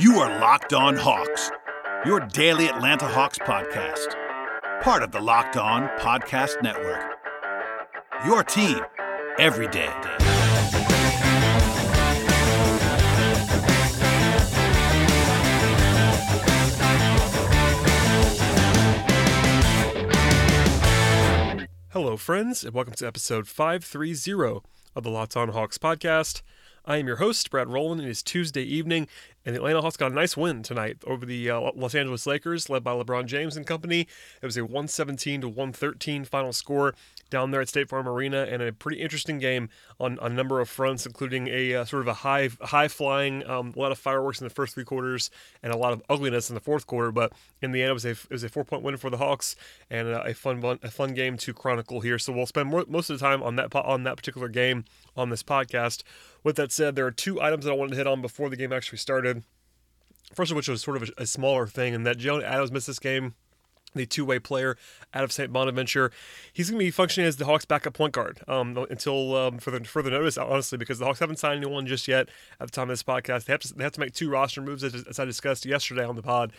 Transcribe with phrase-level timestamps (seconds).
[0.00, 1.50] You are Locked On Hawks,
[2.06, 4.14] your daily Atlanta Hawks podcast,
[4.80, 7.18] part of the Locked On Podcast Network.
[8.24, 8.78] Your team
[9.40, 9.90] every day.
[21.90, 24.60] Hello, friends, and welcome to episode 530
[24.94, 26.42] of the Locked On Hawks podcast.
[26.88, 28.00] I am your host, Brad Rowland.
[28.00, 29.08] And it is Tuesday evening,
[29.48, 32.68] and the Atlanta Hawks got a nice win tonight over the uh, Los Angeles Lakers,
[32.68, 34.06] led by LeBron James and company.
[34.42, 36.94] It was a 117 to 113 final score
[37.30, 40.68] down there at State Farm Arena, and a pretty interesting game on, a number of
[40.68, 44.38] fronts, including a uh, sort of a high high flying, um, a lot of fireworks
[44.38, 45.30] in the first three quarters,
[45.62, 47.10] and a lot of ugliness in the fourth quarter.
[47.10, 49.16] But in the end, it was a it was a four point win for the
[49.16, 49.56] Hawks,
[49.88, 52.18] and a, a fun a fun game to chronicle here.
[52.18, 54.84] So we'll spend more, most of the time on that on that particular game
[55.16, 56.02] on this podcast.
[56.44, 58.56] With that said, there are two items that I wanted to hit on before the
[58.56, 59.37] game actually started.
[60.34, 62.86] First of which was sort of a, a smaller thing, and that Jalen Adams missed
[62.86, 63.34] this game
[63.94, 64.76] the two-way player
[65.14, 65.52] out of St.
[65.52, 66.10] Bonaventure.
[66.52, 69.82] He's going to be functioning as the Hawks' backup point guard um, until um, further
[69.84, 70.36] further notice.
[70.36, 72.28] Honestly, because the Hawks haven't signed anyone just yet
[72.60, 73.44] at the time of this podcast.
[73.44, 76.04] They have to they have to make two roster moves, as, as I discussed yesterday
[76.04, 76.52] on the pod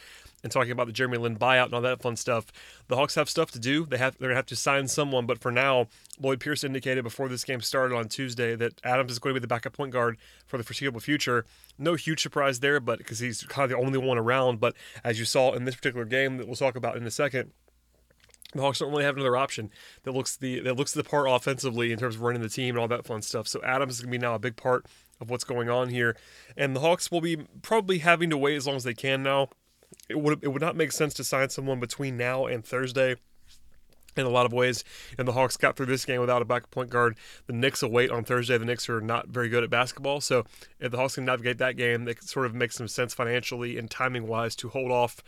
[0.44, 2.48] and talking about the Jeremy Lin buyout and all that fun stuff.
[2.88, 3.86] The Hawks have stuff to do.
[3.86, 5.88] They have they're gonna have to sign someone, but for now,
[6.20, 9.44] Lloyd Pierce indicated before this game started on Tuesday that Adams is going to be
[9.44, 11.45] the backup point guard for the foreseeable future.
[11.78, 14.60] No huge surprise there, but because he's kind of the only one around.
[14.60, 17.52] But as you saw in this particular game that we'll talk about in a second,
[18.54, 19.70] the Hawks don't really have another option
[20.04, 22.80] that looks the that looks the part offensively in terms of running the team and
[22.80, 23.48] all that fun stuff.
[23.48, 24.86] So Adams is gonna be now a big part
[25.22, 26.16] of what's going on here,
[26.58, 29.50] and the Hawks will be probably having to wait as long as they can now
[30.08, 33.16] it would it would not make sense to sign someone between now and Thursday.
[34.18, 34.84] In a lot of ways,
[35.18, 37.16] and the Hawks got through this game without a backup point guard.
[37.45, 38.58] The Knicks await on Thursday.
[38.58, 40.45] The Knicks are not very good at basketball, so
[40.80, 43.90] if the Hawks can navigate that game, it sort of makes some sense financially and
[43.90, 45.23] timing wise to hold off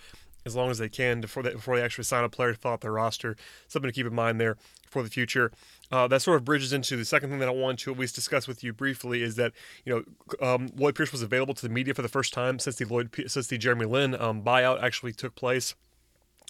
[0.45, 2.71] as long as they can before they, before they actually sign a player to fill
[2.71, 3.37] out their roster.
[3.67, 4.57] Something to keep in mind there
[4.89, 5.51] for the future.
[5.91, 8.15] Uh, that sort of bridges into the second thing that I wanted to at least
[8.15, 9.53] discuss with you briefly is that
[9.85, 10.05] you
[10.39, 12.85] know um, Lloyd Pierce was available to the media for the first time since the
[12.85, 15.75] Lloyd since the Jeremy Lin um, buyout actually took place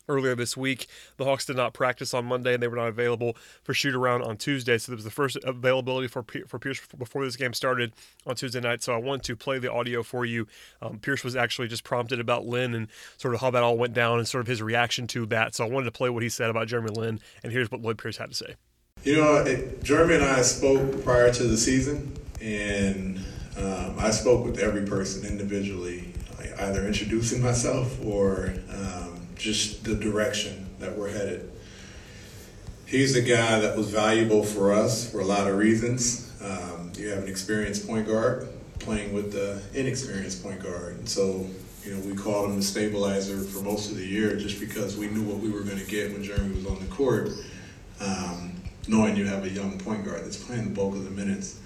[0.08, 0.88] earlier this week.
[1.18, 4.24] The Hawks did not practice on Monday, and they were not available for shoot around
[4.24, 4.78] on Tuesday.
[4.78, 7.94] So there was the first availability for for Pierce before this game started
[8.26, 8.84] on Tuesday night.
[8.84, 10.48] So I wanted to play the audio for you.
[10.82, 12.88] Um, Pierce was actually just prompted about Lin and
[13.18, 15.56] sort of how that all went down and sort of his reaction to that.
[15.56, 17.98] So I wanted to play what he said about Jeremy Lin, and here's what Lloyd
[17.98, 18.56] Pierce had to say.
[19.04, 23.18] You know, it, Jeremy and I spoke prior to the season, and
[23.58, 26.14] um, I spoke with every person individually,
[26.60, 31.52] either introducing myself or um, just the direction that we're headed.
[32.86, 36.32] He's the guy that was valuable for us for a lot of reasons.
[36.40, 41.48] Um, you have an experienced point guard playing with the inexperienced point guard, and so
[41.84, 45.08] you know we called him the stabilizer for most of the year just because we
[45.08, 47.32] knew what we were going to get when Jeremy was on the court.
[48.00, 51.60] Um, knowing you have a young point guard that's playing the bulk of the minutes.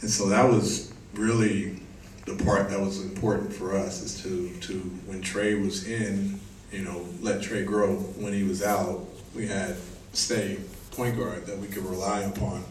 [0.00, 1.80] And so that was really
[2.24, 4.74] the part that was important for us is to, to
[5.06, 6.38] when Trae was in,
[6.70, 7.94] you know, let Trae grow.
[7.96, 9.76] When he was out, we had
[10.12, 10.58] stay
[10.92, 12.64] point guard that we could rely upon.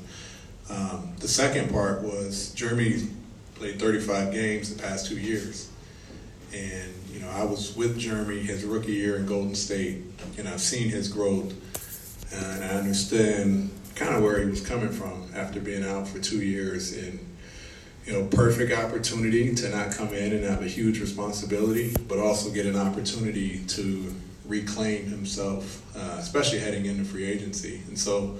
[0.70, 3.08] Um, the second part was Jeremy
[3.56, 5.70] played 35 games the past two years.
[6.54, 10.04] And, you know, I was with Jeremy his rookie year in Golden State,
[10.38, 11.54] and I've seen his growth.
[12.34, 16.42] And I understand kind of where he was coming from after being out for two
[16.42, 17.20] years and
[18.06, 22.50] you know perfect opportunity to not come in and have a huge responsibility but also
[22.50, 24.14] get an opportunity to
[24.46, 27.82] reclaim himself uh, especially heading into free agency.
[27.88, 28.40] And so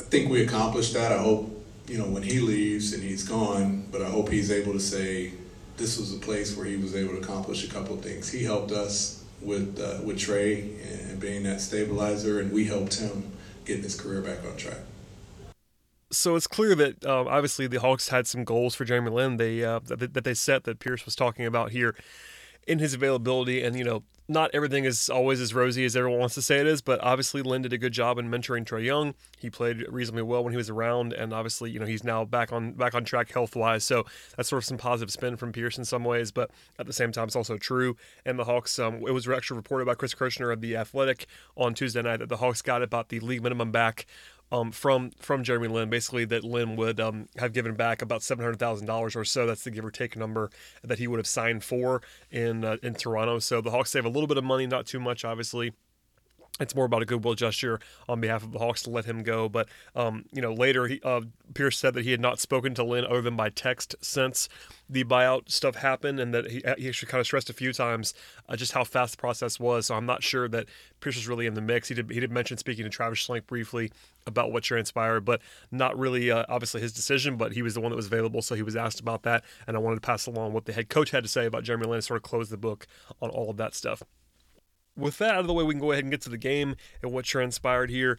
[0.00, 1.12] i think we accomplished that.
[1.12, 1.50] I hope
[1.86, 5.32] you know when he leaves and he's gone but i hope he's able to say
[5.76, 8.30] this was a place where he was able to accomplish a couple of things.
[8.30, 13.32] He helped us with uh, with Trae and being that stabilizer, and we helped him
[13.64, 14.78] getting his career back on track.
[16.10, 19.36] So it's clear that um, obviously the Hawks had some goals for Jeremy Lin.
[19.36, 21.96] They uh, that, that they set that Pierce was talking about here
[22.66, 26.34] in his availability, and you know not everything is always as rosy as everyone wants
[26.34, 29.14] to say it is, but obviously Lin did a good job in mentoring Trae Young.
[29.38, 32.52] He played reasonably well when he was around, and obviously, you know, he's now back
[32.52, 33.84] on back on track health wise.
[33.84, 34.06] So
[34.36, 37.12] that's sort of some positive spin from Pierce in some ways, but at the same
[37.12, 37.96] time, it's also true.
[38.24, 41.26] And the Hawks, um, it was actually reported by Chris Kirschner of the Athletic
[41.56, 44.06] on Tuesday night that the Hawks got about the league minimum back
[44.54, 48.44] um, from from Jeremy Lin, basically that Lin would um, have given back about seven
[48.44, 49.46] hundred thousand dollars or so.
[49.46, 50.50] That's the give or take number
[50.82, 53.38] that he would have signed for in uh, in Toronto.
[53.40, 55.72] So the Hawks save a little bit of money, not too much, obviously.
[56.60, 59.48] It's more about a goodwill gesture on behalf of the Hawks to let him go.
[59.48, 61.22] But um, you know, later he, uh,
[61.52, 64.48] Pierce said that he had not spoken to Lin other than by text since
[64.88, 68.14] the buyout stuff happened, and that he, he actually kind of stressed a few times
[68.48, 69.86] uh, just how fast the process was.
[69.86, 70.66] So I'm not sure that
[71.00, 71.88] Pierce was really in the mix.
[71.88, 73.90] He did he did mention speaking to Travis Schlenk briefly
[74.24, 75.40] about what transpired, but
[75.72, 77.36] not really uh, obviously his decision.
[77.36, 79.76] But he was the one that was available, so he was asked about that, and
[79.76, 82.00] I wanted to pass along what the head coach had to say about Jeremy Lin,
[82.00, 82.86] sort of close the book
[83.20, 84.04] on all of that stuff
[84.96, 86.76] with that out of the way, we can go ahead and get to the game
[87.02, 88.18] and what transpired here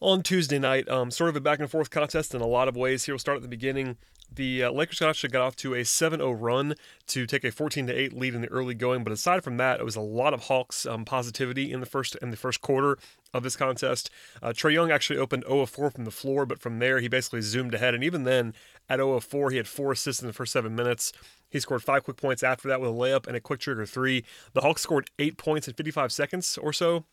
[0.00, 0.88] on Tuesday night.
[0.88, 3.04] Um, sort of a back and forth contest in a lot of ways.
[3.04, 3.96] Here we'll start at the beginning.
[4.32, 6.76] The uh, Lakers actually got off to a 7-0 run
[7.08, 9.96] to take a 14-8 lead in the early going, but aside from that, it was
[9.96, 12.96] a lot of Hawks um, positivity in the first in the first quarter
[13.34, 14.08] of this contest.
[14.40, 17.40] Uh, Trae Young actually opened 0 4 from the floor, but from there he basically
[17.40, 18.54] zoomed ahead, and even then
[18.88, 21.12] at 0 4 he had four assists in the first seven minutes.
[21.50, 24.24] He scored five quick points after that with a layup and a quick trigger three.
[24.52, 27.04] The Hawks scored eight points in 55 seconds or so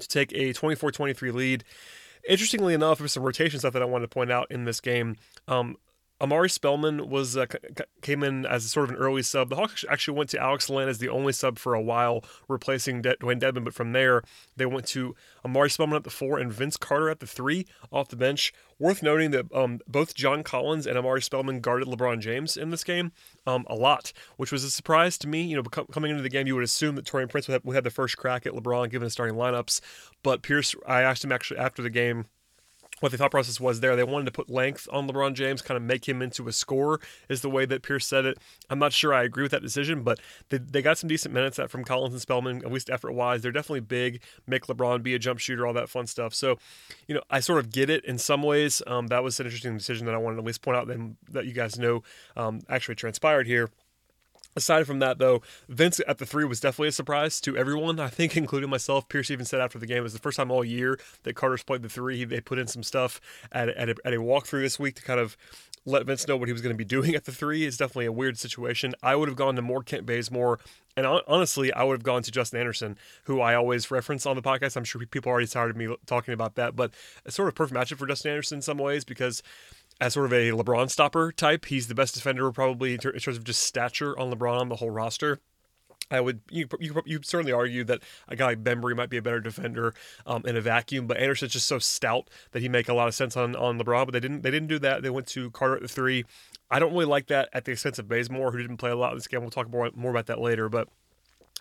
[0.00, 1.64] to take a 24 23 lead.
[2.28, 5.16] Interestingly enough, there's some rotation stuff that I wanted to point out in this game.
[5.46, 5.76] Um,
[6.24, 7.44] Omari Spellman was uh,
[8.00, 9.50] came in as sort of an early sub.
[9.50, 13.02] The Hawks actually went to Alex Len as the only sub for a while, replacing
[13.02, 13.62] De- Dewayne Dedmon.
[13.62, 14.22] But from there,
[14.56, 18.08] they went to Omari Spellman at the four and Vince Carter at the three off
[18.08, 18.54] the bench.
[18.78, 22.84] Worth noting that um, both John Collins and Omari Spellman guarded LeBron James in this
[22.84, 23.12] game
[23.46, 25.42] um, a lot, which was a surprise to me.
[25.42, 27.74] You know, coming into the game, you would assume that Taurean Prince would have, would
[27.74, 29.82] have the first crack at LeBron given the starting lineups.
[30.22, 32.28] But Pierce, I asked him actually after the game
[33.00, 33.96] what the thought process was there.
[33.96, 37.00] They wanted to put length on LeBron James, kind of make him into a scorer,
[37.28, 38.38] is the way that Pierce said it.
[38.70, 41.58] I'm not sure I agree with that decision, but they, they got some decent minutes
[41.68, 43.42] from Collins and Spellman, at least effort wise.
[43.42, 46.34] They're definitely big, make LeBron be a jump shooter, all that fun stuff.
[46.34, 46.58] So,
[47.06, 48.82] you know, I sort of get it in some ways.
[48.86, 51.14] Um, that was an interesting decision that I wanted to at least point out that,
[51.30, 52.02] that you guys know
[52.36, 53.70] um, actually transpired here.
[54.56, 58.08] Aside from that, though, Vince at the three was definitely a surprise to everyone, I
[58.08, 59.08] think, including myself.
[59.08, 61.62] Pierce even said after the game it was the first time all year that Carter's
[61.62, 62.24] played the three.
[62.24, 63.20] They put in some stuff
[63.52, 65.36] at, at, a, at a walkthrough this week to kind of
[65.86, 67.64] let Vince know what he was going to be doing at the three.
[67.64, 68.94] It's definitely a weird situation.
[69.02, 70.60] I would have gone to more Kent Bazemore,
[70.96, 74.42] and honestly, I would have gone to Justin Anderson, who I always reference on the
[74.42, 74.76] podcast.
[74.76, 76.92] I'm sure people are already tired of me talking about that, but
[77.24, 79.42] it's sort of perfect matchup for Justin Anderson in some ways because
[80.00, 81.66] as sort of a LeBron stopper type.
[81.66, 84.90] He's the best defender probably in terms of just stature on LeBron on the whole
[84.90, 85.40] roster.
[86.10, 89.22] I would you you you certainly argue that a guy like Bembry might be a
[89.22, 89.94] better defender
[90.26, 93.14] um, in a vacuum, but Anderson's just so stout that he make a lot of
[93.14, 94.04] sense on on LeBron.
[94.06, 95.02] But they didn't they didn't do that.
[95.02, 96.24] They went to Carter at the three.
[96.70, 99.12] I don't really like that at the expense of Bazemore, who didn't play a lot
[99.12, 99.40] in this game.
[99.40, 100.88] We'll talk more more about that later, but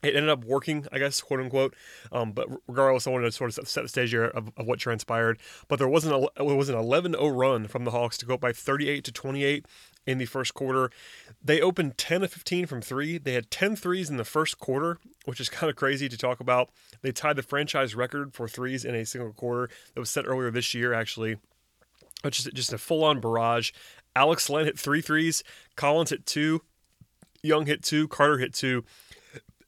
[0.03, 1.75] it ended up working, I guess, quote unquote.
[2.11, 4.79] Um, but regardless, I wanted to sort of set the stage here of, of what
[4.79, 5.39] transpired.
[5.67, 8.41] But there wasn't a, it was an 11-0 run from the Hawks to go up
[8.41, 9.65] by 38 to 28
[10.05, 10.91] in the first quarter.
[11.43, 13.17] They opened 10 of 15 from three.
[13.17, 16.39] They had 10 threes in the first quarter, which is kind of crazy to talk
[16.39, 16.69] about.
[17.01, 20.51] They tied the franchise record for threes in a single quarter that was set earlier
[20.51, 21.37] this year, actually.
[22.21, 23.71] Which is just a full-on barrage.
[24.15, 25.43] Alex Len hit three threes.
[25.75, 26.61] Collins hit two.
[27.41, 28.07] Young hit two.
[28.07, 28.85] Carter hit two.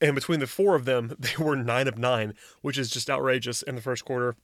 [0.02, 3.62] And between the four of them, they were nine of nine, which is just outrageous
[3.62, 4.36] in the first quarter.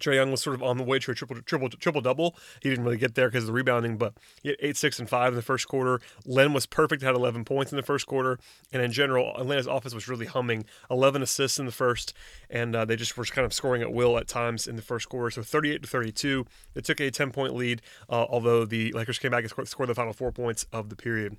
[0.00, 2.36] Trae Young was sort of on the way to a triple triple triple double.
[2.60, 5.08] He didn't really get there because of the rebounding, but he had eight, six, and
[5.08, 6.00] five in the first quarter.
[6.26, 8.38] Len was perfect, had 11 points in the first quarter,
[8.72, 10.64] and in general, Atlanta's offense was really humming.
[10.90, 12.12] 11 assists in the first,
[12.50, 15.08] and uh, they just were kind of scoring at will at times in the first
[15.08, 15.30] quarter.
[15.30, 19.30] So 38 to 32, they took a 10 point lead, uh, although the Lakers came
[19.30, 21.36] back and scored, scored the final four points of the period.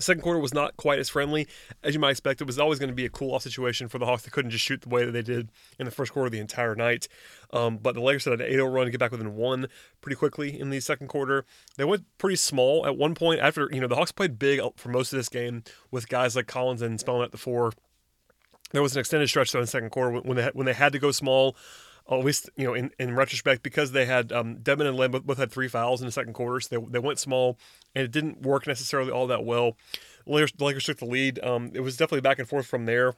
[0.00, 1.48] Second quarter was not quite as friendly
[1.82, 2.40] as you might expect.
[2.40, 4.22] It was always going to be a cool off situation for the Hawks.
[4.22, 6.74] They couldn't just shoot the way that they did in the first quarter the entire
[6.74, 7.08] night.
[7.52, 9.66] Um, but the Lakers had an 8 0 run to get back within one
[10.00, 11.44] pretty quickly in the second quarter.
[11.76, 14.88] They went pretty small at one point after, you know, the Hawks played big for
[14.88, 17.72] most of this game with guys like Collins and Spellman at the four.
[18.72, 20.92] There was an extended stretch though in the second quarter when they when they had
[20.92, 21.56] to go small
[22.10, 25.38] at least you know in, in retrospect because they had um, Dedmon and Len both,
[25.38, 27.58] had three fouls in the second quarter, so they, they went small
[27.94, 29.76] and it didn't work necessarily all that well.
[30.26, 31.42] Lakers, Lakers took the lead.
[31.42, 33.14] Um, it was definitely back and forth from there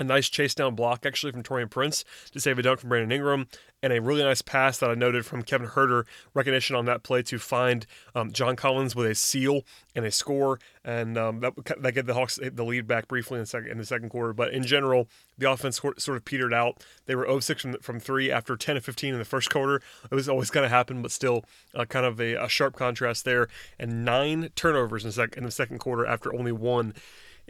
[0.00, 3.12] a nice chase down block actually from Taurean Prince to save a dunk from Brandon
[3.12, 3.46] Ingram,
[3.82, 6.04] and a really nice pass that I noted from Kevin Huerter
[6.34, 9.62] recognition on that play to find um, John Collins with a seal
[9.94, 13.42] and a score, and um, that that get the Hawks the lead back briefly in
[13.42, 14.32] the second in the second quarter.
[14.32, 16.82] But in general, the offense sort of petered out.
[17.06, 19.82] They were 0-6 from, from three after 10 of 15 in the first quarter.
[20.10, 23.24] It was always going to happen, but still uh, kind of a, a, sharp contrast
[23.24, 23.48] there.
[23.78, 26.94] And nine turnovers in sec- in the second quarter after only one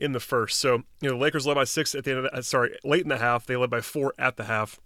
[0.00, 0.58] in the first.
[0.58, 2.76] So, you know, the Lakers led by six at the end of the, uh, sorry,
[2.82, 3.46] late in the half.
[3.46, 4.80] They led by four at the half.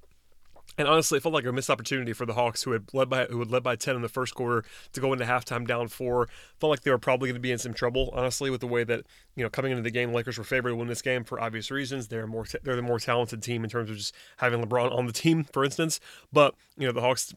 [0.76, 3.26] And honestly, it felt like a missed opportunity for the Hawks, who had led by
[3.26, 6.28] who had led by ten in the first quarter, to go into halftime down four.
[6.58, 8.82] Felt like they were probably going to be in some trouble, honestly, with the way
[8.82, 9.06] that
[9.36, 11.70] you know coming into the game, Lakers were favored to win this game for obvious
[11.70, 12.08] reasons.
[12.08, 15.12] They're more they're the more talented team in terms of just having LeBron on the
[15.12, 16.00] team, for instance.
[16.32, 17.32] But you know the Hawks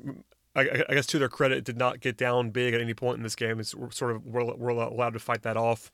[0.55, 3.24] I, I, guess to their credit, did not get down big at any point in
[3.24, 3.60] this game.
[3.60, 5.91] It's sort of we're, we're allowed to fight that off.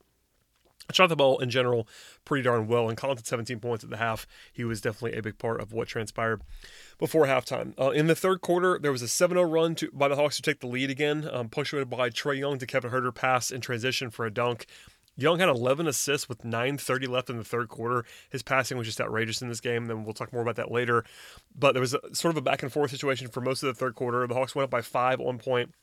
[0.91, 1.87] Shot the ball in general
[2.25, 4.27] pretty darn well, and Collins had 17 points at the half.
[4.51, 6.41] He was definitely a big part of what transpired
[6.97, 7.73] before halftime.
[7.79, 10.35] Uh, in the third quarter, there was a 7 0 run to, by the Hawks
[10.37, 13.61] to take the lead again, um, punctuated by Trae Young to Kevin Huerter pass in
[13.61, 14.65] transition for a dunk.
[15.15, 18.03] Young had 11 assists with 9:30 left in the third quarter.
[18.29, 19.85] His passing was just outrageous in this game.
[19.85, 21.05] Then we'll talk more about that later.
[21.55, 23.75] But there was a, sort of a back and forth situation for most of the
[23.75, 24.25] third quarter.
[24.25, 25.73] The Hawks went up by five at one point.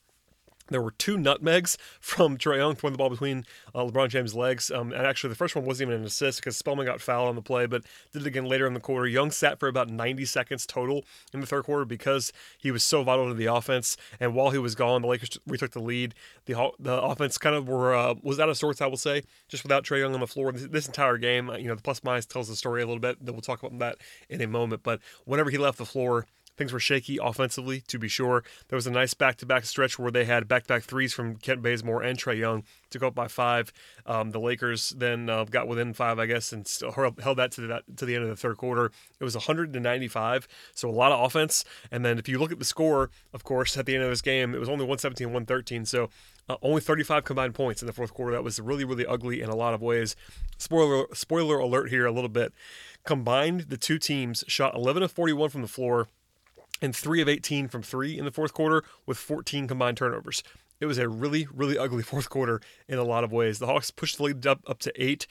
[0.71, 4.71] There were two nutmegs from Trae Young throwing the ball between uh, LeBron James' legs.
[4.71, 7.35] Um, and actually, the first one wasn't even an assist because Spellman got fouled on
[7.35, 9.05] the play, but did it again later in the quarter.
[9.05, 13.03] Young sat for about 90 seconds total in the third quarter because he was so
[13.03, 13.97] vital to the offense.
[14.19, 16.15] And while he was gone, the Lakers retook the lead.
[16.45, 19.63] The the offense kind of were uh, was out of sorts, I will say, just
[19.63, 21.49] without Trae Young on the floor this, this entire game.
[21.57, 23.23] You know, the plus minus tells the story a little bit.
[23.25, 23.97] That we'll talk about that
[24.29, 24.83] in a moment.
[24.83, 26.25] But whenever he left the floor,
[26.57, 28.43] Things were shaky offensively, to be sure.
[28.67, 32.17] There was a nice back-to-back stretch where they had back-to-back threes from Kent Bazemore and
[32.17, 33.71] Trae Young to go up by five.
[34.05, 37.61] Um, the Lakers then uh, got within five, I guess, and still held that to
[37.61, 38.91] the, to the end of the third quarter.
[39.19, 41.63] It was 195, so a lot of offense.
[41.89, 44.21] And then if you look at the score, of course, at the end of this
[44.21, 45.85] game, it was only 117, 113.
[45.85, 46.09] So
[46.49, 48.33] uh, only 35 combined points in the fourth quarter.
[48.33, 50.15] That was really, really ugly in a lot of ways.
[50.57, 52.53] Spoiler, spoiler alert here a little bit.
[53.05, 56.07] Combined, the two teams shot 11 of 41 from the floor
[56.81, 60.43] and 3 of 18 from 3 in the fourth quarter with 14 combined turnovers.
[60.79, 63.59] It was a really, really ugly fourth quarter in a lot of ways.
[63.59, 65.27] The Hawks pushed the lead up, up to eight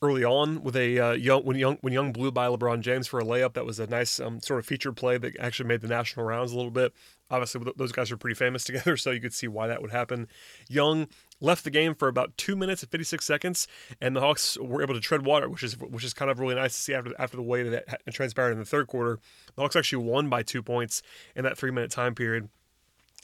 [0.00, 3.18] early on with a uh, young when young when young blew by LeBron James for
[3.20, 3.54] a layup.
[3.54, 6.52] That was a nice um, sort of featured play that actually made the national rounds
[6.52, 6.92] a little bit.
[7.30, 10.28] Obviously, those guys are pretty famous together, so you could see why that would happen.
[10.68, 11.08] Young
[11.40, 13.68] left the game for about two minutes and 56 seconds,
[14.00, 16.54] and the Hawks were able to tread water, which is which is kind of really
[16.54, 19.18] nice to see after after the way that it transpired in the third quarter.
[19.54, 21.02] The Hawks actually won by two points
[21.36, 22.48] in that three minute time period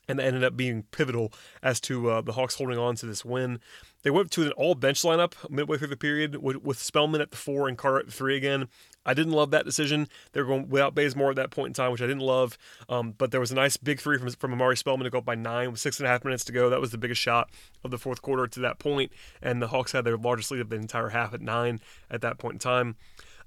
[0.08, 1.32] and that ended up being pivotal
[1.62, 3.60] as to uh, the Hawks holding on to this win.
[4.02, 7.30] They went to an all bench lineup midway through the period with, with Spellman at
[7.30, 8.68] the four and Carter at the three again.
[9.06, 10.08] I didn't love that decision.
[10.32, 12.56] They were going without Bazemore at that point in time, which I didn't love.
[12.88, 15.24] Um, but there was a nice big three from, from Omari Spellman to go up
[15.24, 16.70] by nine with six and a half minutes to go.
[16.70, 17.50] That was the biggest shot
[17.82, 20.70] of the fourth quarter to that point, and the Hawks had their largest lead of
[20.70, 21.80] the entire half at nine
[22.10, 22.96] at that point in time.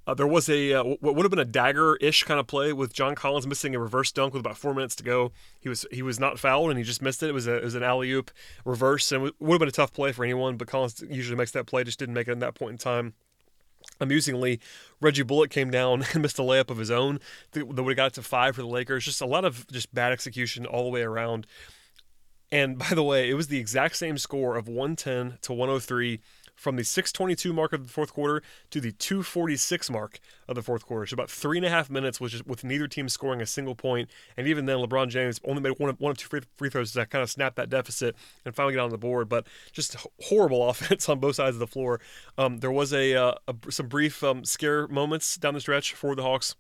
[0.08, 2.94] Uh, there was a uh, what would have been a dagger-ish kind of play with
[2.94, 5.34] John Collins missing a reverse dunk with about four minutes to go.
[5.60, 7.30] He was he was not fouled and he just missed it.
[7.30, 8.32] It was a it was an alley oop
[8.64, 10.56] reverse and would have been a tough play for anyone.
[10.56, 13.16] But Collins usually makes that play, just didn't make it in that point in time.
[14.00, 14.60] Amusingly,
[15.02, 17.20] Reggie Bullock came down and missed a layup of his own
[17.52, 19.06] that would have got it to five for the Lakers.
[19.06, 21.48] Just a lot of just bad execution all the way around.
[22.52, 26.22] And by the way, it was the exact same score of 110 to 103
[26.58, 30.86] from the 622 mark of the fourth quarter to the 246 mark of the fourth
[30.86, 31.06] quarter.
[31.06, 34.10] So about three and a half minutes, which with neither team scoring a single point.
[34.36, 37.06] And even then, LeBron James only made one of, one of two free throws to
[37.06, 39.30] kind of snap that deficit and finally get on the board.
[39.30, 42.02] But just horrible offense on both sides of the floor.
[42.38, 46.16] Um, there was a, uh, a some brief um, scare moments down the stretch for
[46.16, 46.56] the Hawks.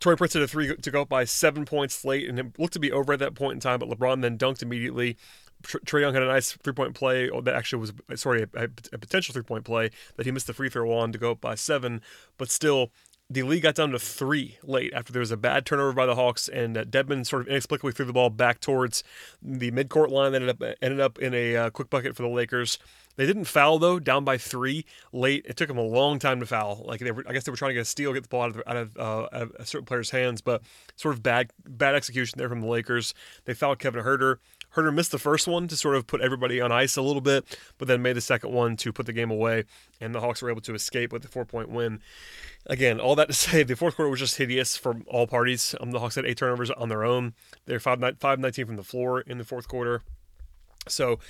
[0.00, 2.74] Taurean Prince hit a three to go up by seven points late, and it looked
[2.74, 3.78] to be over at that point in time.
[3.78, 5.16] But LeBron then dunked immediately.
[5.62, 9.32] Trae Young had a nice three point play that actually was sorry a, a potential
[9.32, 12.00] three point play that he missed the free throw on to go up by seven,
[12.38, 12.90] but still
[13.32, 16.14] the lead got down to three late after there was a bad turnover by the
[16.14, 19.02] Hawks, and uh, Dedmon sort of inexplicably threw the ball back towards
[19.40, 20.32] the midcourt line.
[20.32, 22.78] That ended up ended up in a uh, quick bucket for the Lakers.
[23.16, 25.46] They didn't foul though, down by three late.
[25.46, 26.82] It took them a long time to foul.
[26.86, 28.42] Like they were, I guess they were trying to get a steal, get the ball
[28.42, 30.62] out of, out of, uh, out of a certain player's hands, but
[30.96, 33.14] sort of bad bad execution there from the Lakers.
[33.44, 34.36] They fouled Kevin Huerter.
[34.74, 37.44] Huerter missed the first one to sort of put everybody on ice a little bit,
[37.78, 39.64] but then made the second one to put the game away,
[40.00, 42.00] and the Hawks were able to escape with a four point win.
[42.66, 45.74] Again, all that to say, the fourth quarter was just hideous from all parties.
[45.80, 47.34] Um, the Hawks had eight turnovers on their own.
[47.66, 50.02] They're 5, 5 19 from the floor in the fourth quarter.
[50.88, 51.20] So,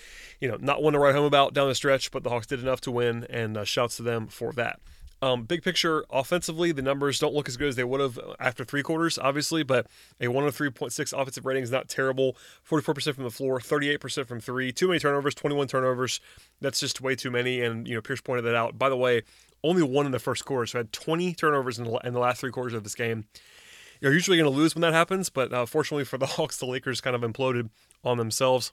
[0.40, 2.60] you know, not one to write home about down the stretch, but the Hawks did
[2.60, 4.80] enough to win, and uh, shouts to them for that.
[5.22, 8.64] Um, big picture, offensively, the numbers don't look as good as they would have after
[8.64, 9.86] three quarters, obviously, but
[10.20, 12.36] a 103.6 offensive rating is not terrible.
[12.68, 14.72] 44% from the floor, 38% from three.
[14.72, 16.20] Too many turnovers, 21 turnovers.
[16.60, 17.60] That's just way too many.
[17.60, 18.76] And, you know, Pierce pointed that out.
[18.76, 19.22] By the way,
[19.62, 22.40] only one in the first quarter, so had 20 turnovers in the, in the last
[22.40, 23.26] three quarters of this game.
[24.00, 26.66] You're usually going to lose when that happens, but uh, fortunately for the Hawks, the
[26.66, 27.70] Lakers kind of imploded
[28.02, 28.72] on themselves.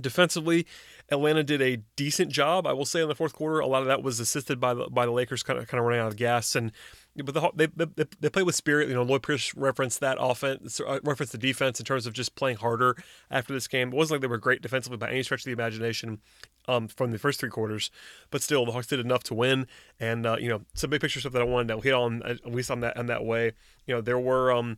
[0.00, 0.66] Defensively,
[1.10, 3.60] Atlanta did a decent job, I will say, in the fourth quarter.
[3.60, 5.84] A lot of that was assisted by the by the Lakers kind of kind of
[5.84, 6.72] running out of gas, and
[7.16, 8.88] but the, they, they they played with spirit.
[8.88, 12.34] You know, Lloyd Pierce referenced that offense, uh, referenced the defense in terms of just
[12.36, 12.96] playing harder
[13.30, 13.88] after this game.
[13.88, 16.20] It wasn't like they were great defensively by any stretch of the imagination
[16.66, 17.90] um, from the first three quarters,
[18.30, 19.66] but still the Hawks did enough to win.
[20.00, 22.46] And uh, you know, some big picture stuff that I wanted to hit on at
[22.46, 23.52] least on that on that way.
[23.86, 24.76] You know, there were um,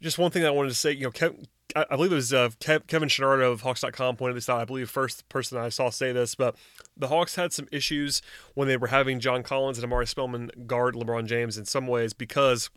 [0.00, 0.92] just one thing that I wanted to say.
[0.92, 1.32] You know,
[1.74, 4.60] I, believe it was uh, Kevin Chouinard of Hawks.com pointed this out.
[4.60, 6.56] I believe first person I saw say this, but
[6.96, 8.22] the Hawks had some issues
[8.54, 12.12] when they were having John Collins and Omari Spellman guard LeBron James in some ways
[12.12, 12.70] because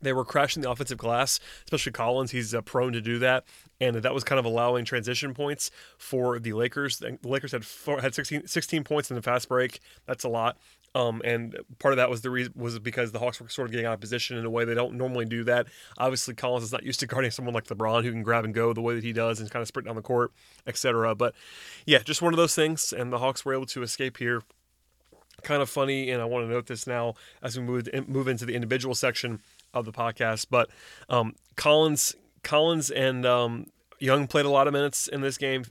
[0.00, 2.30] they were crashing the offensive glass, especially Collins.
[2.30, 3.44] He's uh, prone to do that,
[3.80, 6.98] and that was kind of allowing transition points for the Lakers.
[6.98, 9.80] The Lakers had four, had 16, 16 points in the fast break.
[10.06, 10.58] That's a lot.
[10.98, 13.70] Um, and part of that was the reason was because the Hawks were sort of
[13.70, 15.68] getting out of position in a way they don't normally do that.
[15.96, 18.72] Obviously, Collins is not used to guarding someone like LeBron who can grab and go
[18.72, 20.32] the way that he does and kind of sprint down the court,
[20.66, 21.14] etc.
[21.14, 21.36] But
[21.86, 24.42] yeah, just one of those things, and the Hawks were able to escape here.
[25.42, 27.14] Kind of funny, and I want to note this now
[27.44, 29.40] as we move move into the individual section
[29.72, 30.46] of the podcast.
[30.50, 30.68] But
[31.08, 33.66] um, Collins, Collins, and um,
[34.00, 35.64] Young played a lot of minutes in this game.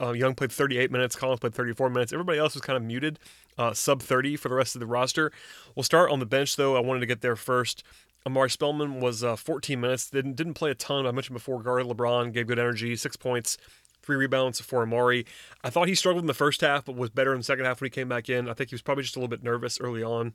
[0.00, 1.16] Uh, Young played 38 minutes.
[1.16, 2.12] Collins played 34 minutes.
[2.12, 3.18] Everybody else was kind of muted
[3.58, 5.32] uh, sub 30 for the rest of the roster.
[5.74, 6.76] We'll start on the bench, though.
[6.76, 7.82] I wanted to get there first.
[8.26, 10.08] Omari Spellman was uh, 14 minutes.
[10.10, 11.06] Didn't didn't play a ton.
[11.06, 13.58] I mentioned before, guarded LeBron, gave good energy, six points,
[14.02, 15.26] three rebounds for Omari.
[15.64, 17.80] I thought he struggled in the first half, but was better in the second half
[17.80, 18.48] when he came back in.
[18.48, 20.34] I think he was probably just a little bit nervous early on.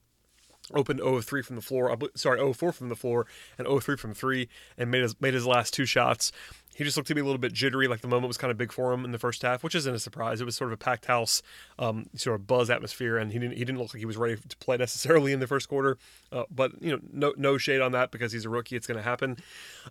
[0.74, 1.96] Opened 0 3 from the floor.
[2.16, 3.26] Sorry, 0 4 from the floor
[3.58, 6.32] and 0 3 from three, and made his made his last two shots
[6.78, 7.88] he just looked to be a little bit jittery.
[7.88, 9.96] Like the moment was kind of big for him in the first half, which isn't
[9.96, 10.42] a surprise.
[10.42, 11.42] It was sort of a packed house,
[11.80, 14.36] um, sort of buzz atmosphere, and he didn't he didn't look like he was ready
[14.36, 15.98] to play necessarily in the first quarter.
[16.32, 18.76] Uh, but you know, no no shade on that because he's a rookie.
[18.76, 19.38] It's going to happen.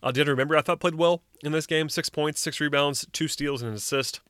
[0.01, 1.89] Uh, did remember I thought played well in this game.
[1.89, 4.21] Six points, six rebounds, two steals, and an assist.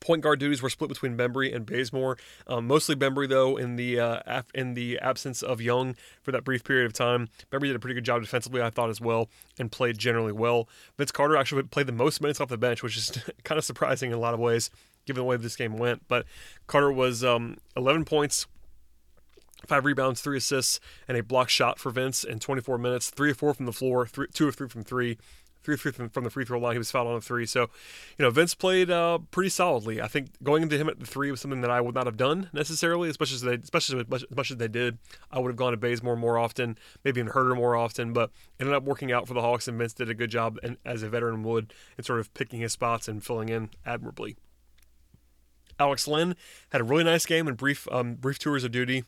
[0.00, 2.18] Point guard duties were split between Bembry and Bazemore.
[2.46, 6.44] Um, mostly Bembry, though, in the uh, af- in the absence of Young for that
[6.44, 7.28] brief period of time.
[7.50, 10.68] Bembry did a pretty good job defensively, I thought, as well, and played generally well.
[10.98, 13.10] Vince Carter actually played the most minutes off the bench, which is
[13.44, 14.70] kind of surprising in a lot of ways,
[15.06, 16.08] given the way this game went.
[16.08, 16.26] But
[16.66, 18.46] Carter was um, 11 points,
[19.66, 23.10] five rebounds, three assists, and a block shot for Vince in 24 minutes.
[23.10, 25.18] Three or four from the floor, three, two or three from three
[25.62, 26.72] three from the free throw line.
[26.72, 27.46] He was fouled on a three.
[27.46, 27.62] So,
[28.18, 30.00] you know, Vince played uh, pretty solidly.
[30.00, 32.16] I think going into him at the three was something that I would not have
[32.16, 34.98] done necessarily, especially as they, especially as much, as they did.
[35.30, 38.74] I would have gone to Bazemore more often, maybe even Huerter more often, but ended
[38.74, 41.08] up working out for the Hawks, and Vince did a good job, and as a
[41.08, 44.36] veteran would, in sort of picking his spots and filling in admirably.
[45.78, 46.36] Alex Len
[46.70, 49.04] had a really nice game and brief um, brief tours of duty.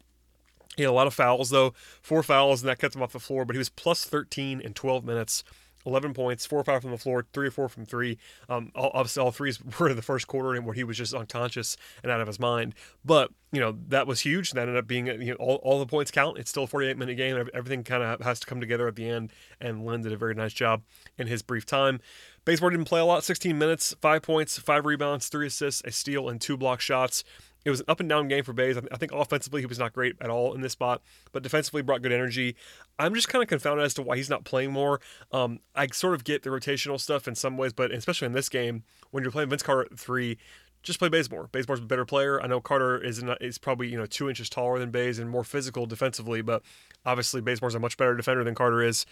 [0.76, 3.20] He had a lot of fouls though, four fouls, and that kept him off the
[3.20, 3.44] floor.
[3.44, 5.44] But he was plus 13 in 12 minutes.
[5.86, 8.18] 11 points, four or five from the floor, three or four from three.
[8.48, 11.14] Um, all, obviously, all threes were in the first quarter and where he was just
[11.14, 12.74] unconscious and out of his mind.
[13.04, 14.52] But, you know, that was huge.
[14.52, 16.38] That ended up being, you know, all, all the points count.
[16.38, 17.48] It's still a 48 minute game.
[17.52, 19.30] Everything kind of has to come together at the end.
[19.60, 20.82] And Len did a very nice job
[21.18, 22.00] in his brief time.
[22.44, 26.28] Bazemore didn't play a lot, 16 minutes, five points, five rebounds, three assists, a steal,
[26.28, 27.24] and two block shots.
[27.64, 28.76] It was an up and down game for Baze.
[28.76, 32.02] I think offensively he was not great at all in this spot, but defensively brought
[32.02, 32.56] good energy.
[32.98, 35.00] I'm just kind of confounded as to why he's not playing more.
[35.32, 38.48] Um, I sort of get the rotational stuff in some ways, but especially in this
[38.48, 40.36] game, when you're playing Vince Carter at three,
[40.82, 41.48] just play Bazemore.
[41.50, 42.40] Bazemore's a better player.
[42.42, 45.30] I know Carter is not, is probably you know two inches taller than Baze and
[45.30, 46.62] more physical defensively, but
[47.06, 49.06] obviously Bazemore's a much better defender than Carter is.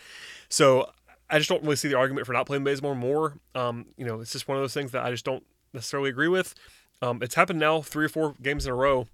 [0.50, 0.90] So
[1.30, 3.38] I just don't really see the argument for not playing Bazemore more.
[3.54, 6.28] Um, you know, it's just one of those things that I just don't necessarily agree
[6.28, 6.54] with.
[7.02, 9.08] Um, it's happened now three or four games in a row.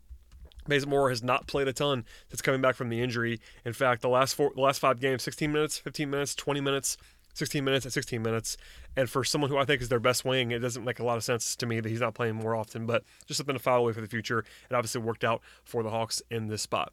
[0.68, 3.40] Bazemore has not played a ton since coming back from the injury.
[3.64, 6.98] In fact, the last four, the last five games, 16 minutes, 15 minutes, 20 minutes,
[7.32, 8.58] 16 minutes, and 16 minutes.
[8.94, 11.16] And for someone who I think is their best wing, it doesn't make a lot
[11.16, 12.84] of sense to me that he's not playing more often.
[12.84, 14.40] But just something to file away for the future.
[14.40, 16.92] It obviously worked out for the Hawks in this spot.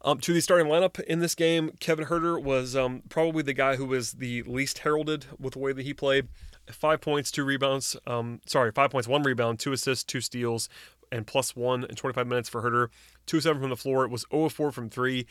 [0.00, 3.76] Um, to the starting lineup in this game, Kevin Huerter was um, probably the guy
[3.76, 6.28] who was the least heralded with the way that he played
[6.70, 7.96] five points, two rebounds.
[8.06, 10.68] Um, sorry, five points, one rebound, two assists, two steals,
[11.10, 12.88] and plus one in 25 minutes for Huerter.
[13.26, 14.04] Two seven from the floor.
[14.04, 15.26] It was 0 4 from three.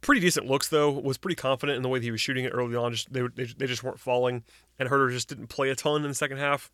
[0.00, 0.90] Pretty decent looks though.
[0.90, 2.92] Was pretty confident in the way that he was shooting it early on.
[2.92, 4.44] Just they, they, they just weren't falling,
[4.78, 6.70] and Huerter just didn't play a ton in the second half.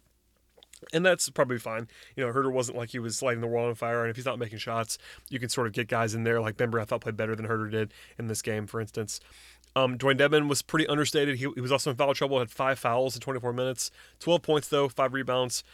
[0.93, 1.87] And that's probably fine.
[2.17, 4.03] You know, Huerter wasn't like he was lighting the world on fire.
[4.03, 6.57] And if he's not making shots, you can sort of get guys in there like
[6.57, 9.21] Bembry, I thought played better than Huerter did in this game, for instance.
[9.75, 11.37] Um, Dewayne Dedmon was pretty understated.
[11.37, 13.91] He, he was also in foul trouble, had five fouls in 24 minutes.
[14.21, 15.65] 12 points, though, five rebounds,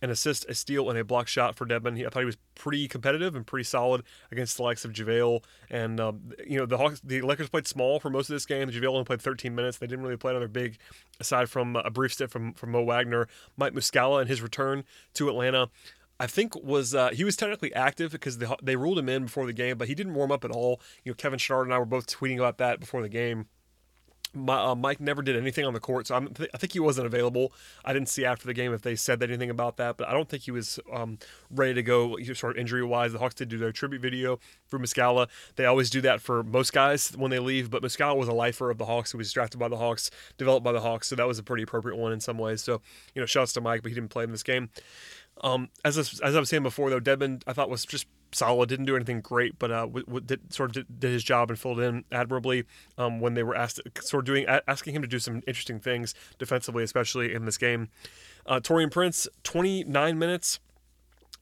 [0.00, 1.96] an assist, a steal, and a block shot for Dedmon.
[1.96, 5.42] He, I thought he was pretty competitive and pretty solid against the likes of JaVale.
[5.70, 8.70] And um, you know the Hawks, the Lakers played small for most of this game.
[8.70, 9.78] JaVale only played 13 minutes.
[9.78, 10.78] They didn't really play another big,
[11.18, 13.26] aside from a brief stint from from Mo Wagner.
[13.56, 15.68] Mike Muscala and his return to Atlanta.
[16.20, 19.46] I think was uh, he was technically active because they, they ruled him in before
[19.46, 20.80] the game, but he didn't warm up at all.
[21.04, 23.46] You know, Kevin Chouinard and I were both tweeting about that before the game.
[24.34, 27.06] My, uh, Mike never did anything on the court, so I'm, i think he wasn't
[27.06, 27.50] available.
[27.82, 30.28] I didn't see after the game if they said anything about that, but I don't
[30.28, 31.18] think he was um,
[31.50, 33.12] ready to go sort of injury wise.
[33.12, 35.28] The Hawks did do their tribute video for Muscala.
[35.56, 38.70] They always do that for most guys when they leave, but Muscala was a lifer
[38.70, 39.12] of the Hawks.
[39.12, 41.62] He was drafted by the Hawks, developed by the Hawks, so that was a pretty
[41.62, 42.62] appropriate one in some ways.
[42.62, 42.82] So,
[43.14, 44.68] you know, shouts to Mike, but he didn't play in this game.
[45.40, 48.68] Um, as I, as I was saying before, though, Dedmon I thought was just solid.
[48.68, 51.50] Didn't do anything great, but uh, w- w- did, sort of did, did, his job
[51.50, 52.64] and filled in admirably
[52.96, 56.14] um, when they were asked, sort of doing asking him to do some interesting things
[56.38, 57.88] defensively, especially in this game.
[58.46, 60.58] Uh, Taurean Prince, 29 minutes,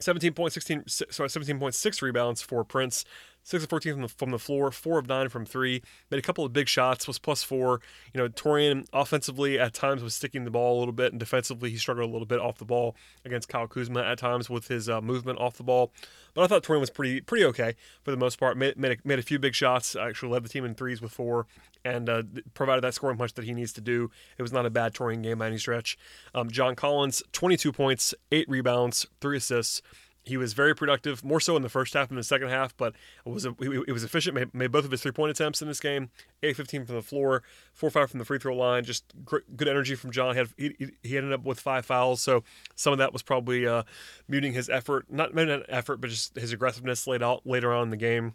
[0.00, 3.04] 17 point 16 sorry 17.6 rebounds for Prince.
[3.46, 5.80] 6 of 14 from the, from the floor, 4 of 9 from 3.
[6.10, 7.80] Made a couple of big shots, was plus 4.
[8.12, 11.70] You know, Taurean offensively at times was sticking the ball a little bit, and defensively
[11.70, 14.88] he struggled a little bit off the ball against Kyle Kuzma at times with his
[14.88, 15.92] uh, movement off the ball.
[16.34, 18.56] But I thought Taurean was pretty pretty okay for the most part.
[18.56, 21.12] Made, made, a, made a few big shots, actually led the team in threes with
[21.12, 21.46] 4,
[21.84, 24.10] and uh, provided that scoring punch that he needs to do.
[24.38, 25.96] It was not a bad Taurean game by any stretch.
[26.34, 29.82] Um, John Collins, 22 points, 8 rebounds, 3 assists
[30.26, 32.94] he was very productive, more so in the first half than the second half, but
[33.24, 34.34] it was it was efficient.
[34.34, 36.10] Made, made both of his three point attempts in this game.
[36.42, 38.84] Eight fifteen from the floor, four five from the free throw line.
[38.84, 40.34] Just good energy from John.
[40.34, 42.42] He, had, he, he ended up with five fouls, so
[42.74, 43.84] some of that was probably uh,
[44.26, 45.06] muting his effort.
[45.08, 48.34] Not maybe not effort, but just his aggressiveness laid out later on in the game.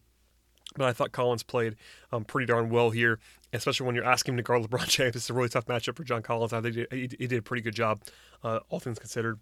[0.77, 1.75] But I thought Collins played
[2.13, 3.19] um, pretty darn well here,
[3.51, 5.17] especially when you're asking him to guard LeBron James.
[5.17, 6.53] It's a really tough matchup for John Collins.
[6.53, 8.01] I think he, he, he did a pretty good job,
[8.45, 9.41] uh, all things considered.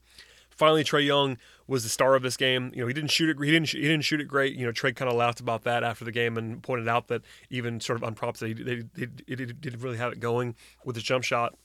[0.60, 2.69] Finally, Trae Young was the star of this game.
[2.76, 3.41] You know, he didn't shoot it.
[3.41, 3.69] He didn't.
[3.69, 4.56] He didn't shoot it great.
[4.56, 7.22] You know, Trae kind of laughed about that after the game and pointed out that
[7.50, 11.04] even sort of unprompted, he, they, they, they, didn't really have it going with his
[11.06, 11.56] jump shot.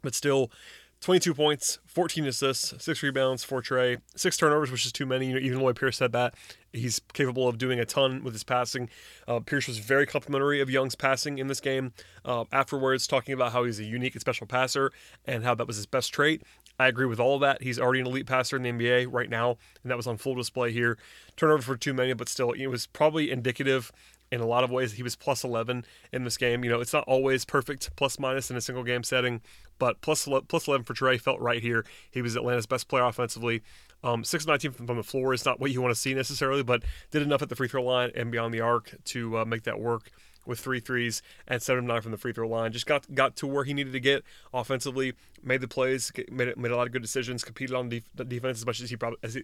[0.00, 0.52] But still,
[1.00, 5.26] 22 points, 14 assists, six rebounds for Trae, six turnovers, which is too many.
[5.26, 6.34] You know, even Lloyd Pierce said that
[6.72, 8.88] he's capable of doing a ton with his passing.
[9.26, 11.92] Uh, Pierce was very complimentary of Young's passing in this game.
[12.24, 14.92] Uh, afterwards, talking about how he's a unique and special passer
[15.26, 16.42] and how that was his best trait.
[16.78, 17.62] I agree with all of that.
[17.62, 20.34] He's already an elite passer in the NBA right now, and that was on full
[20.34, 20.98] display here.
[21.36, 23.92] Turnover for too many, but still, it was probably indicative
[24.32, 24.92] in a lot of ways.
[24.92, 26.64] He was plus 11 in this game.
[26.64, 29.40] You know, it's not always perfect plus minus in a single game setting,
[29.78, 31.84] but plus, plus 11 for Trae felt right here.
[32.10, 33.62] He was Atlanta's best player offensively.
[34.02, 36.82] Um, 6 19 from the floor is not what you want to see necessarily, but
[37.10, 39.80] did enough at the free throw line and beyond the arc to uh, make that
[39.80, 40.10] work
[40.46, 42.72] with three threes and seven of nine from the free throw line.
[42.72, 45.14] Just got got to where he needed to get offensively.
[45.42, 47.44] Made the plays, made made a lot of good decisions.
[47.44, 49.36] Competed on def- defense as much as he probably as,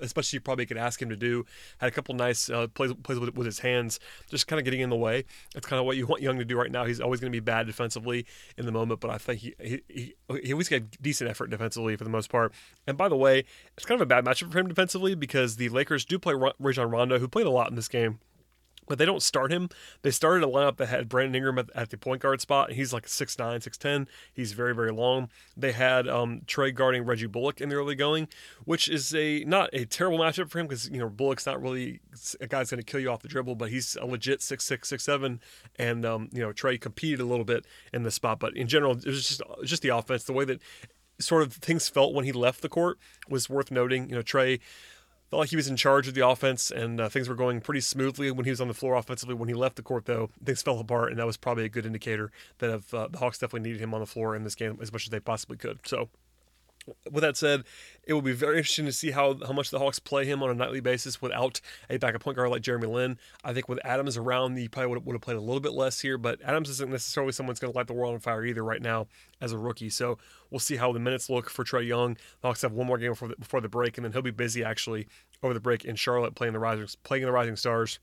[0.00, 1.44] as much as you probably could ask him to do.
[1.78, 3.98] Had a couple nice uh, plays plays with, with his hands,
[4.30, 5.24] just kind of getting in the way.
[5.54, 6.84] That's kind of what you want Young to do right now.
[6.84, 9.82] He's always going to be bad defensively in the moment, but I think he he,
[9.88, 12.52] he, he always get decent effort defensively for the most part.
[12.86, 13.44] And by the way,
[13.76, 16.90] it's kind of a bad matchup for him defensively because the Lakers do play Rajon
[16.90, 18.20] Rondo, who played a lot in this game
[18.88, 19.68] but they don't start him.
[20.02, 22.72] They started a lineup that had Brandon Ingram at, at the point guard spot.
[22.72, 24.06] He's like 6'9, 6'10.
[24.32, 25.28] He's very, very long.
[25.56, 28.28] They had um, Trae guarding Reggie Bullock in the early going,
[28.64, 32.00] which is a not a terrible matchup for him because, you know, Bullock's not really
[32.40, 35.38] a guy's going to kill you off the dribble, but he's a legit 6'6, 6'7.
[35.76, 38.40] And, um, you know, Trae competed a little bit in the spot.
[38.40, 40.60] But in general, it was just, just the offense, the way that
[41.20, 42.98] sort of things felt when he left the court
[43.28, 44.08] was worth noting.
[44.08, 44.60] You know, Trae
[45.30, 47.80] felt like he was in charge of the offense and uh, things were going pretty
[47.80, 49.34] smoothly when he was on the floor offensively.
[49.34, 51.86] When he left the court, though, things fell apart, and that was probably a good
[51.86, 54.78] indicator that if, uh, the Hawks definitely needed him on the floor in this game
[54.80, 55.80] as much as they possibly could.
[55.84, 56.08] So
[57.10, 57.64] with that said,
[58.04, 60.50] it will be very interesting to see how, how much the Hawks play him on
[60.50, 63.18] a nightly basis without a backup point guard like Jeremy Lin.
[63.44, 66.00] I think with Adams around, he probably would, would have played a little bit less
[66.00, 68.64] here, but Adams isn't necessarily someone that's going to light the world on fire either
[68.64, 69.06] right now
[69.40, 69.90] as a rookie.
[69.90, 70.18] So
[70.50, 72.14] we'll see how the minutes look for Trae Young.
[72.40, 74.30] The Hawks have one more game before the, before the break, and then he'll be
[74.30, 75.06] busy actually
[75.42, 77.98] over the break in Charlotte playing the Rising, playing the Rising Stars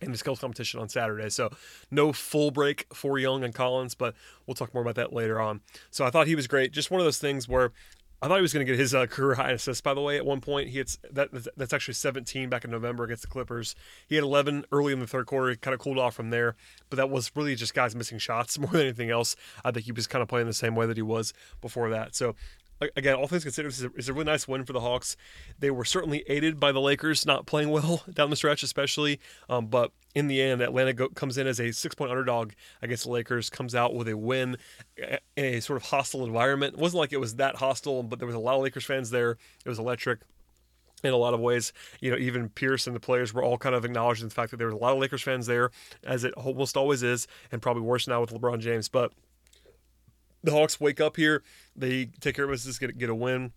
[0.00, 1.28] in the skills competition on Saturday.
[1.30, 1.50] So
[1.90, 4.14] no full break for Young and Collins, but
[4.46, 5.60] we'll talk more about that later on.
[5.90, 6.72] So I thought he was great.
[6.72, 7.72] Just one of those things where
[8.22, 9.82] I thought he was going to get his uh, career high assists.
[9.82, 11.28] By the way, at one point he hits that.
[11.56, 13.74] That's actually 17 back in November against the Clippers.
[14.08, 15.50] He had 11 early in the third quarter.
[15.50, 16.56] He kind of cooled off from there,
[16.88, 19.36] but that was really just guys missing shots more than anything else.
[19.64, 22.14] I think he was kind of playing the same way that he was before that.
[22.14, 22.34] So
[22.80, 25.16] again, all things considered, it's a, it's a really nice win for the Hawks.
[25.58, 29.20] They were certainly aided by the Lakers not playing well down the stretch, especially.
[29.48, 33.04] Um, but in the end, Atlanta go, comes in as a six point underdog against
[33.04, 34.56] the Lakers, comes out with a win
[34.96, 36.74] in a sort of hostile environment.
[36.74, 39.10] It wasn't like it was that hostile, but there was a lot of Lakers fans
[39.10, 39.32] there.
[39.64, 40.20] It was electric
[41.04, 41.72] in a lot of ways.
[42.00, 44.56] You know, even Pierce and the players were all kind of acknowledging the fact that
[44.56, 45.70] there was a lot of Lakers fans there,
[46.04, 48.88] as it almost always is, and probably worse now with LeBron James.
[48.88, 49.12] But
[50.46, 51.42] the Hawks wake up here,
[51.74, 53.52] they take care of business, get, get a win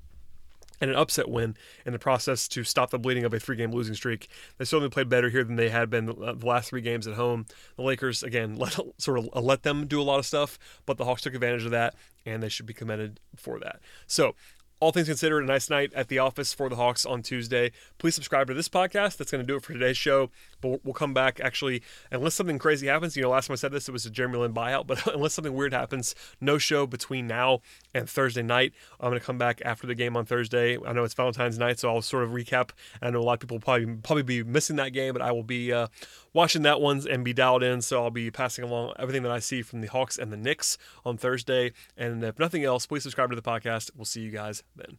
[0.81, 3.71] and an upset win in the process to stop the bleeding of a three game
[3.71, 4.27] losing streak.
[4.57, 7.45] They certainly played better here than they had been the last three games at home.
[7.75, 11.05] The Lakers, again, let, sort of let them do a lot of stuff, but the
[11.05, 13.79] Hawks took advantage of that, and they should be commended for that.
[14.07, 14.35] So,
[14.79, 17.71] all things considered, a nice night at the office for the Hawks on Tuesday.
[17.97, 19.17] Please subscribe to this podcast.
[19.17, 20.29] That's going to do it for today's show.
[20.61, 23.17] But we'll come back actually, unless something crazy happens.
[23.17, 24.87] You know, last time I said this, it was a Jeremy Lin buyout.
[24.87, 27.61] But unless something weird happens, no show between now
[27.93, 28.73] and Thursday night.
[28.99, 30.77] I'm going to come back after the game on Thursday.
[30.85, 32.69] I know it's Valentine's night, so I'll sort of recap.
[33.01, 35.31] I know a lot of people will probably probably be missing that game, but I
[35.31, 35.87] will be uh,
[36.33, 37.81] watching that one and be dialed in.
[37.81, 40.77] So I'll be passing along everything that I see from the Hawks and the Knicks
[41.05, 41.73] on Thursday.
[41.97, 43.91] And if nothing else, please subscribe to the podcast.
[43.95, 44.97] We'll see you guys then.